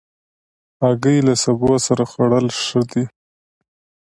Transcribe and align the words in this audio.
هګۍ 0.81 1.17
له 1.27 1.33
سبو 1.43 1.71
سره 1.85 2.03
خوړل 2.11 2.47
ښه 2.63 2.81
دي. 2.91 3.03